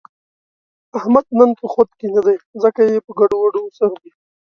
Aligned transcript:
احمد 0.99 1.25
نن 1.39 1.49
په 1.59 1.65
خود 1.73 1.89
کې 1.99 2.07
نه 2.15 2.21
دی، 2.25 2.35
ځکه 2.63 2.81
یې 2.91 2.97
په 3.05 3.11
ګډوډو 3.19 3.61
سر 3.77 3.91
دی. 4.01 4.11